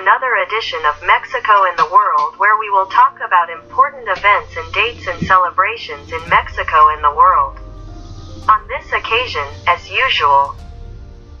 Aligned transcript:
another 0.00 0.32
edition 0.48 0.80
of 0.88 0.96
Mexico 1.04 1.68
and 1.68 1.76
the 1.76 1.92
World 1.92 2.32
where 2.40 2.56
we 2.56 2.70
will 2.70 2.86
talk 2.86 3.20
about 3.20 3.52
important 3.52 4.08
events 4.08 4.56
and 4.56 4.72
dates 4.72 5.04
and 5.06 5.20
celebrations 5.28 6.08
in 6.08 6.24
Mexico 6.24 6.88
in 6.96 7.02
the 7.04 7.12
world. 7.12 7.60
On 8.48 8.64
this 8.72 8.88
occasion, 8.96 9.44
as 9.68 9.84
usual, 9.92 10.56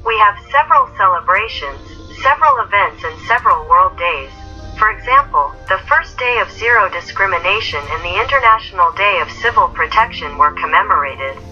we 0.04 0.12
have 0.20 0.36
several 0.52 0.92
celebrations, 1.00 1.80
several 2.20 2.60
events, 2.60 3.00
and 3.00 3.16
several 3.24 3.64
world 3.64 3.96
days. 3.96 4.32
For 4.76 4.92
example, 4.92 5.56
the 5.72 5.80
first 5.88 6.18
day 6.20 6.44
of 6.44 6.52
zero 6.52 6.92
discrimination 6.92 7.80
and 7.80 8.04
the 8.04 8.20
International 8.20 8.92
Day 8.92 9.24
of 9.24 9.32
Civil 9.40 9.72
Protection 9.72 10.36
were 10.36 10.52
commemorated. 10.60 11.49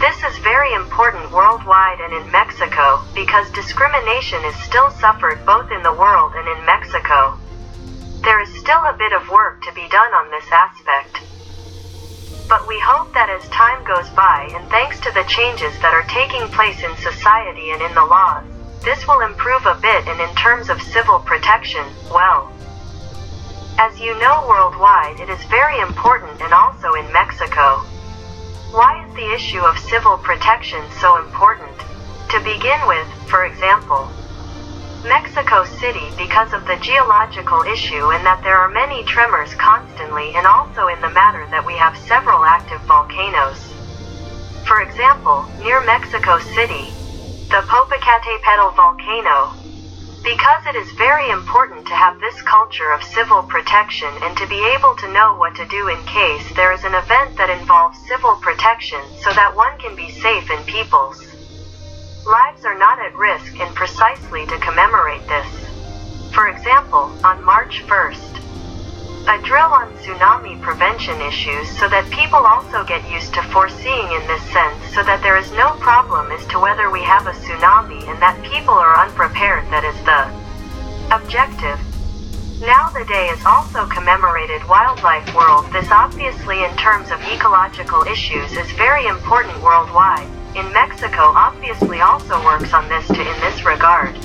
This 0.00 0.16
is 0.24 0.38
very 0.38 0.72
important 0.72 1.30
worldwide 1.30 2.00
and 2.00 2.14
in 2.14 2.32
Mexico 2.32 3.04
because 3.14 3.50
discrimination 3.50 4.42
is 4.46 4.56
still 4.64 4.88
suffered 4.92 5.44
both 5.44 5.70
in 5.70 5.82
the 5.82 5.92
world 5.92 6.32
and 6.34 6.48
in 6.48 6.64
Mexico. 6.64 7.36
There 8.24 8.40
is 8.40 8.48
still 8.58 8.80
a 8.80 8.96
bit 8.96 9.12
of 9.12 9.28
work 9.28 9.60
to 9.60 9.74
be 9.74 9.86
done 9.92 10.14
on 10.14 10.30
this 10.30 10.48
aspect. 10.50 11.20
But 12.48 12.66
we 12.66 12.80
hope 12.80 13.12
that 13.12 13.28
as 13.28 13.46
time 13.50 13.84
goes 13.84 14.08
by 14.16 14.48
and 14.56 14.66
thanks 14.70 14.98
to 15.00 15.12
the 15.12 15.28
changes 15.28 15.76
that 15.84 15.92
are 15.92 16.08
taking 16.08 16.48
place 16.48 16.82
in 16.82 16.96
society 16.96 17.68
and 17.72 17.82
in 17.82 17.92
the 17.92 18.08
laws, 18.08 18.48
this 18.82 19.06
will 19.06 19.20
improve 19.20 19.66
a 19.66 19.78
bit 19.84 20.08
and 20.08 20.18
in 20.18 20.34
terms 20.34 20.70
of 20.70 20.80
civil 20.80 21.20
protection, 21.20 21.84
well. 22.08 22.50
As 23.76 24.00
you 24.00 24.18
know 24.18 24.46
worldwide 24.48 25.20
it 25.20 25.28
is 25.28 25.44
very 25.52 25.78
important 25.80 26.40
and 26.40 26.54
also 26.54 26.94
in 26.94 27.12
Mexico. 27.12 27.84
Why 28.72 28.99
the 29.16 29.34
issue 29.34 29.60
of 29.60 29.78
civil 29.78 30.18
protection 30.18 30.82
so 31.00 31.18
important? 31.18 31.76
To 32.30 32.38
begin 32.40 32.80
with, 32.86 33.08
for 33.26 33.44
example, 33.44 34.08
Mexico 35.04 35.64
City 35.80 36.12
because 36.18 36.52
of 36.52 36.66
the 36.66 36.76
geological 36.84 37.62
issue 37.64 38.12
and 38.12 38.24
that 38.26 38.44
there 38.44 38.56
are 38.56 38.70
many 38.70 39.02
tremors 39.04 39.54
constantly 39.56 40.34
and 40.36 40.46
also 40.46 40.92
in 40.92 41.00
the 41.00 41.10
matter 41.10 41.46
that 41.50 41.64
we 41.64 41.74
have 41.80 41.96
several 41.96 42.44
active 42.44 42.80
volcanoes. 42.84 43.58
For 44.68 44.84
example, 44.84 45.48
near 45.64 45.80
Mexico 45.82 46.38
City, 46.52 46.92
the 47.48 47.64
Popocatépetl 47.64 48.76
volcano, 48.76 49.69
because 50.22 50.66
it 50.66 50.76
is 50.76 50.90
very 50.92 51.30
important 51.30 51.86
to 51.86 51.94
have 51.94 52.20
this 52.20 52.40
culture 52.42 52.92
of 52.92 53.02
civil 53.02 53.42
protection 53.44 54.08
and 54.22 54.36
to 54.36 54.46
be 54.48 54.60
able 54.76 54.94
to 54.96 55.12
know 55.12 55.34
what 55.36 55.56
to 55.56 55.66
do 55.68 55.88
in 55.88 55.96
case 56.04 56.44
there 56.56 56.72
is 56.72 56.84
an 56.84 56.94
event 56.94 57.36
that 57.38 57.48
involves 57.48 57.96
civil 58.06 58.36
protection 58.36 59.00
so 59.22 59.32
that 59.32 59.56
one 59.56 59.78
can 59.78 59.96
be 59.96 60.10
safe 60.20 60.50
and 60.50 60.66
people's 60.66 61.24
lives 62.26 62.64
are 62.64 62.78
not 62.78 63.00
at 63.00 63.16
risk 63.16 63.58
and 63.60 63.74
precisely 63.74 64.44
to 64.46 64.58
commemorate 64.58 65.26
this. 65.26 65.48
For 66.32 66.48
example, 66.48 67.10
on 67.24 67.42
March 67.42 67.82
1st, 67.88 68.39
a 69.28 69.38
drill 69.42 69.72
on 69.72 69.92
tsunami 69.98 70.60
prevention 70.60 71.20
issues 71.20 71.68
so 71.78 71.88
that 71.88 72.08
people 72.10 72.38
also 72.38 72.84
get 72.84 73.04
used 73.10 73.34
to 73.34 73.42
foreseeing 73.52 74.12
in 74.12 74.26
this 74.26 74.42
sense 74.50 74.80
so 74.94 75.02
that 75.04 75.20
there 75.22 75.36
is 75.36 75.50
no 75.52 75.76
problem 75.76 76.32
as 76.32 76.44
to 76.46 76.58
whether 76.58 76.90
we 76.90 77.02
have 77.02 77.26
a 77.26 77.32
tsunami 77.32 78.00
and 78.08 78.20
that 78.22 78.40
people 78.42 78.74
are 78.74 78.96
unprepared 79.04 79.64
that 79.68 79.84
is 79.84 79.96
the 80.08 80.24
objective. 81.14 81.78
Now 82.60 82.88
the 82.90 83.04
day 83.04 83.28
is 83.28 83.44
also 83.44 83.86
commemorated 83.86 84.66
Wildlife 84.68 85.34
World. 85.34 85.70
This 85.72 85.88
obviously 85.90 86.64
in 86.64 86.76
terms 86.76 87.10
of 87.10 87.20
ecological 87.22 88.02
issues 88.04 88.52
is 88.52 88.70
very 88.72 89.06
important 89.06 89.60
worldwide. 89.62 90.28
In 90.56 90.72
Mexico 90.72 91.32
obviously 91.36 92.00
also 92.00 92.42
works 92.44 92.72
on 92.72 92.88
this 92.88 93.06
to 93.06 93.20
in 93.20 93.40
this 93.40 93.64
regard. 93.64 94.16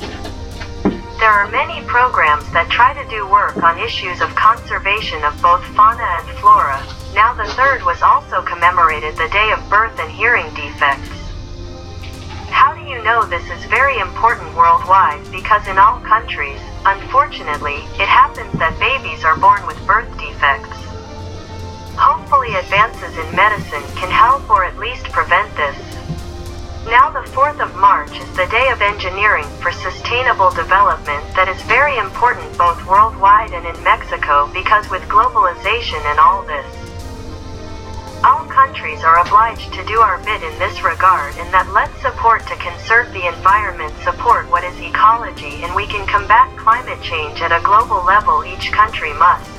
There 1.19 1.31
are 1.31 1.49
many 1.49 1.81
programs 1.87 2.43
that 2.51 2.69
try 2.69 2.91
to 2.93 3.09
do 3.09 3.25
work 3.27 3.55
on 3.63 3.79
issues 3.79 4.19
of 4.19 4.35
conservation 4.35 5.23
of 5.23 5.41
both 5.41 5.63
fauna 5.71 6.03
and 6.03 6.27
flora. 6.39 6.83
Now 7.15 7.33
the 7.33 7.47
third 7.55 7.83
was 7.83 8.01
also 8.01 8.43
commemorated 8.43 9.15
the 9.15 9.29
day 9.29 9.51
of 9.55 9.69
birth 9.69 9.97
and 9.97 10.11
hearing 10.11 10.53
defects. 10.53 11.15
How 12.51 12.75
do 12.75 12.83
you 12.83 13.01
know 13.01 13.23
this 13.23 13.47
is 13.49 13.63
very 13.71 13.97
important 13.99 14.53
worldwide 14.55 15.23
because 15.31 15.65
in 15.67 15.77
all 15.77 15.99
countries, 16.01 16.59
unfortunately, 16.85 17.87
it 17.95 18.11
happens 18.11 18.51
that 18.59 18.75
babies 18.77 19.23
are 19.23 19.39
born 19.39 19.65
with 19.65 19.79
birth 19.87 20.11
defects. 20.19 20.75
Hopefully 21.95 22.53
advances 22.55 23.15
in 23.15 23.35
medicine 23.35 23.87
can 23.95 24.11
help 24.11 24.49
or 24.49 24.65
at 24.65 24.77
least 24.77 25.05
prevent 25.15 25.47
this. 25.55 25.79
Now 26.85 27.09
the 27.09 27.25
4th 27.33 27.59
of 27.65 27.75
March 27.77 28.13
is 28.13 28.29
the 28.37 28.45
day 28.45 28.69
of 28.69 28.79
engineering 28.79 29.49
for 29.57 29.71
sustainable 29.71 30.51
development 30.51 31.25
that 31.33 31.49
is 31.49 31.59
very 31.63 31.97
important 31.97 32.45
both 32.59 32.77
worldwide 32.85 33.53
and 33.57 33.65
in 33.65 33.83
Mexico 33.83 34.45
because 34.53 34.87
with 34.93 35.01
globalization 35.09 35.97
and 36.05 36.19
all 36.19 36.45
this. 36.45 36.69
All 38.23 38.45
countries 38.45 39.01
are 39.01 39.17
obliged 39.17 39.73
to 39.73 39.83
do 39.85 39.97
our 39.97 40.21
bit 40.29 40.43
in 40.45 40.53
this 40.59 40.83
regard 40.85 41.33
and 41.41 41.49
that 41.49 41.65
let's 41.73 41.99
support 42.05 42.45
to 42.45 42.55
conserve 42.61 43.11
the 43.17 43.25
environment 43.33 43.93
support 44.05 44.45
what 44.53 44.63
is 44.63 44.77
ecology 44.77 45.65
and 45.65 45.73
we 45.73 45.87
can 45.89 46.05
combat 46.05 46.55
climate 46.55 47.01
change 47.01 47.41
at 47.41 47.49
a 47.49 47.65
global 47.65 48.05
level 48.05 48.45
each 48.45 48.71
country 48.71 49.11
must 49.17 49.54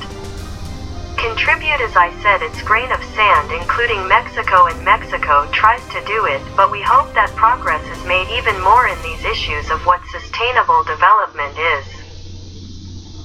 contribute 1.17 1.81
as 1.81 1.97
I 1.97 2.13
said 2.23 2.43
its 2.43 2.63
grain 2.63 2.93
of 2.93 3.03
sand 3.17 3.51
including 3.51 4.07
Mexico 4.07 4.67
and 4.67 4.85
Mexico 4.85 5.49
tries 5.51 5.83
to 5.89 6.05
do 6.05 6.27
it 6.27 6.43
but 6.57 6.71
we 6.71 6.83
hope 6.83 7.13
that 7.15 7.35
progress 7.35 7.83
is 7.91 8.05
made 8.05 8.29
even 8.31 8.61
more 8.61 8.87
in 8.87 9.01
these 9.03 9.25
issues 9.25 9.71
of 9.71 9.85
what 9.85 10.05
sustainable 10.13 10.85
development 10.85 11.57
is. 11.59 11.85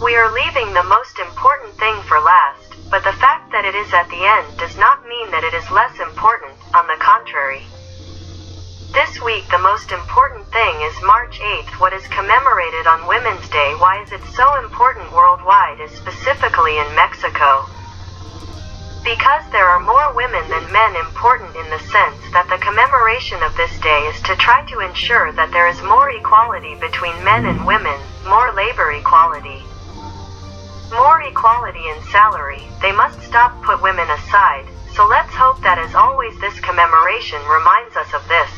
We 0.01 0.15
are 0.15 0.33
leaving 0.33 0.73
the 0.73 0.89
most 0.89 1.19
important 1.19 1.77
thing 1.77 1.93
for 2.09 2.19
last, 2.19 2.73
but 2.89 3.03
the 3.03 3.13
fact 3.21 3.51
that 3.51 3.65
it 3.65 3.75
is 3.75 3.93
at 3.93 4.09
the 4.09 4.23
end 4.25 4.57
does 4.57 4.75
not 4.77 5.05
mean 5.05 5.29
that 5.29 5.43
it 5.43 5.53
is 5.53 5.69
less 5.69 5.93
important, 5.99 6.57
on 6.73 6.87
the 6.87 6.97
contrary. 6.97 7.61
This 8.93 9.21
week 9.21 9.47
the 9.51 9.61
most 9.61 9.91
important 9.91 10.47
thing 10.51 10.81
is 10.81 10.95
March 11.03 11.39
8th 11.39 11.79
what 11.79 11.93
is 11.93 12.07
commemorated 12.07 12.87
on 12.87 13.07
Women's 13.07 13.47
Day 13.49 13.75
why 13.77 14.01
is 14.01 14.11
it 14.11 14.23
so 14.35 14.59
important 14.59 15.13
worldwide 15.13 15.79
is 15.79 15.91
specifically 15.91 16.77
in 16.77 16.95
Mexico. 16.95 17.69
Because 19.03 19.43
there 19.51 19.67
are 19.67 19.79
more 19.79 20.13
women 20.13 20.47
than 20.49 20.71
men 20.71 20.95
important 20.95 21.55
in 21.55 21.67
the 21.71 21.81
sense 21.89 22.21
that 22.33 22.45
the 22.49 22.61
commemoration 22.61 23.41
of 23.41 23.57
this 23.57 23.73
day 23.81 24.05
is 24.13 24.21
to 24.21 24.35
try 24.35 24.63
to 24.69 24.79
ensure 24.79 25.31
that 25.33 25.51
there 25.51 25.67
is 25.67 25.81
more 25.81 26.11
equality 26.11 26.75
between 26.75 27.23
men 27.23 27.45
and 27.45 27.65
women, 27.65 27.97
more 28.29 28.53
labor 28.53 28.91
equality. 28.91 29.65
More 30.93 31.21
equality 31.23 31.81
in 31.81 32.03
salary, 32.11 32.61
they 32.81 32.91
must 32.91 33.21
stop 33.23 33.57
put 33.63 33.81
women 33.81 34.07
aside, 34.11 34.69
so 34.93 35.07
let's 35.07 35.33
hope 35.33 35.61
that 35.61 35.79
as 35.79 35.95
always 35.95 36.37
this 36.39 36.59
commemoration 36.59 37.41
reminds 37.49 37.95
us 37.97 38.13
of 38.13 38.21
this. 38.27 38.51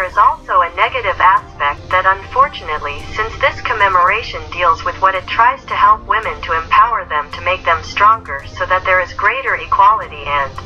There 0.00 0.08
is 0.08 0.16
also 0.16 0.62
a 0.62 0.74
negative 0.76 1.20
aspect 1.20 1.90
that 1.90 2.08
unfortunately 2.08 3.04
since 3.12 3.36
this 3.36 3.60
commemoration 3.60 4.40
deals 4.50 4.82
with 4.82 4.96
what 5.02 5.14
it 5.14 5.26
tries 5.26 5.62
to 5.66 5.74
help 5.76 6.08
women 6.08 6.40
to 6.40 6.56
empower 6.56 7.04
them 7.04 7.30
to 7.32 7.42
make 7.42 7.66
them 7.66 7.84
stronger 7.84 8.42
so 8.56 8.64
that 8.64 8.82
there 8.86 9.02
is 9.04 9.12
greater 9.12 9.56
equality 9.56 10.24
and 10.24 10.56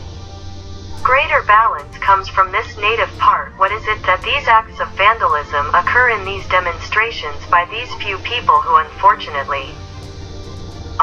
greater 1.02 1.42
balance 1.42 1.98
comes 1.98 2.28
from 2.28 2.52
this 2.52 2.78
native 2.78 3.10
part. 3.18 3.50
What 3.58 3.72
is 3.72 3.82
it 3.88 4.06
that 4.06 4.22
these 4.22 4.46
acts 4.46 4.78
of 4.78 4.86
vandalism 4.94 5.66
occur 5.74 6.10
in 6.10 6.24
these 6.24 6.46
demonstrations 6.46 7.44
by 7.50 7.66
these 7.66 7.92
few 7.98 8.18
people 8.18 8.62
who 8.62 8.76
unfortunately 8.76 9.74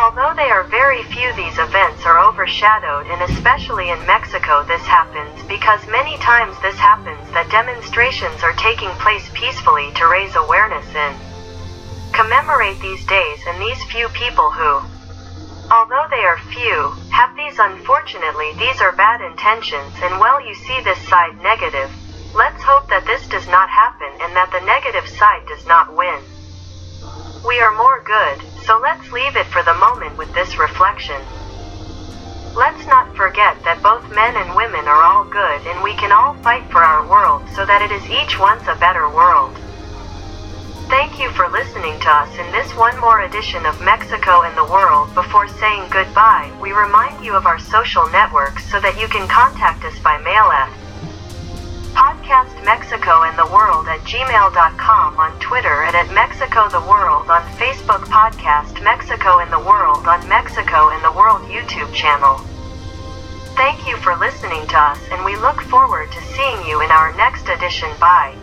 Although 0.02 0.34
they 0.34 0.50
are 0.50 0.64
very 0.64 1.04
few 1.04 1.32
these 1.36 1.60
events 1.60 2.08
are 2.08 2.18
overshadowed 2.18 3.06
and 3.06 3.22
especially 3.22 3.92
in 3.92 4.04
Mexico 4.08 4.66
this 4.66 4.82
happens 4.82 5.44
because 5.48 5.86
many 5.86 6.18
times 6.18 6.58
this 6.64 6.74
happens 6.74 7.22
that 7.38 7.52
demonstrations 7.52 8.42
are 8.42 8.58
taking 8.58 8.90
place 8.98 9.30
peacefully 9.36 9.94
to 9.94 10.08
raise 10.08 10.36
awareness 10.36 10.88
and 10.96 11.14
commemorate 12.14 12.82
these 12.82 13.06
days 13.06 13.46
and 13.46 13.62
these 13.62 13.78
few 13.94 14.10
people 14.10 14.50
who 14.50 14.82
although 15.70 16.08
they 16.10 16.26
are 16.26 16.50
few 16.50 16.98
have 17.14 17.38
these 17.38 17.60
unfortunately 17.60 18.58
these 18.58 18.82
are 18.82 18.98
bad 18.98 19.22
intentions 19.22 19.94
and 20.02 20.20
well 20.20 20.42
you 20.42 20.56
see 20.56 20.82
this 20.82 21.00
side 21.10 21.38
negative. 21.44 21.94
Let's 22.34 22.64
hope 22.64 22.90
that 22.90 23.06
this 23.06 23.28
does 23.28 23.46
not 23.46 23.70
happen 23.70 24.10
and 24.20 24.36
that 24.36 24.50
the 24.50 24.66
negative 24.66 25.08
side 25.08 25.46
does 25.46 25.68
not 25.68 25.94
win. 25.94 26.18
We 27.46 27.62
are 27.62 27.78
more 27.78 28.02
good 28.02 28.51
so 28.66 28.80
let's 28.80 29.12
leave 29.12 29.36
it 29.36 29.48
for 29.48 29.64
the 29.64 29.74
moment 29.76 30.18
with 30.18 30.34
this 30.34 30.58
reflection. 30.58 31.22
Let's 32.56 32.86
not 32.86 33.16
forget 33.16 33.64
that 33.64 33.82
both 33.82 34.04
men 34.14 34.36
and 34.36 34.56
women 34.56 34.86
are 34.88 35.04
all 35.04 35.24
good 35.24 35.66
and 35.68 35.82
we 35.84 35.96
can 35.96 36.12
all 36.12 36.34
fight 36.44 36.70
for 36.70 36.84
our 36.84 37.08
world 37.08 37.44
so 37.56 37.66
that 37.66 37.82
it 37.82 37.92
is 37.92 38.04
each 38.10 38.40
one's 38.40 38.68
a 38.68 38.76
better 38.76 39.10
world. 39.10 39.56
Thank 40.92 41.20
you 41.20 41.32
for 41.32 41.48
listening 41.48 41.98
to 42.02 42.10
us 42.10 42.30
in 42.38 42.52
this 42.52 42.76
one 42.76 43.00
more 43.00 43.22
edition 43.22 43.66
of 43.66 43.80
Mexico 43.80 44.42
and 44.42 44.58
the 44.58 44.66
World. 44.66 45.16
Before 45.16 45.48
saying 45.48 45.90
goodbye, 45.90 46.52
we 46.60 46.74
remind 46.74 47.24
you 47.24 47.34
of 47.36 47.46
our 47.46 47.60
social 47.60 48.10
networks 48.12 48.70
so 48.70 48.82
that 48.82 49.00
you 49.00 49.08
can 49.08 49.28
contact 49.30 49.86
us 49.86 49.98
by 50.00 50.18
mail 50.20 50.52
at 50.52 50.81
at 54.02 54.08
gmail.com 54.08 55.18
on 55.18 55.40
Twitter 55.40 55.84
and 55.84 55.96
at 55.96 56.14
Mexico 56.14 56.68
the 56.70 56.82
World 56.82 57.30
on 57.30 57.42
Facebook 57.58 58.04
podcast 58.06 58.82
Mexico 58.84 59.40
and 59.40 59.52
the 59.52 59.60
World 59.60 60.08
on 60.08 60.28
Mexico 60.28 60.90
and 60.90 61.04
the 61.04 61.12
World 61.12 61.42
YouTube 61.50 61.94
channel. 61.94 62.38
Thank 63.56 63.88
you 63.88 63.98
for 63.98 64.16
listening 64.16 64.66
to 64.68 64.78
us 64.78 65.00
and 65.12 65.24
we 65.26 65.36
look 65.38 65.62
forward 65.62 66.12
to 66.12 66.22
seeing 66.34 66.66
you 66.68 66.82
in 66.82 66.90
our 66.90 67.16
next 67.16 67.48
edition. 67.48 67.90
Bye. 68.00 68.41